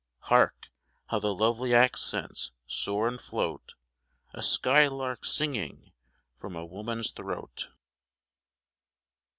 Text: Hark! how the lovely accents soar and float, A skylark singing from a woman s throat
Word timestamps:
Hark! 0.21 0.71
how 1.09 1.19
the 1.19 1.31
lovely 1.31 1.75
accents 1.75 2.53
soar 2.65 3.07
and 3.07 3.21
float, 3.21 3.75
A 4.33 4.41
skylark 4.41 5.25
singing 5.25 5.91
from 6.33 6.55
a 6.55 6.65
woman 6.65 7.01
s 7.01 7.11
throat 7.11 7.69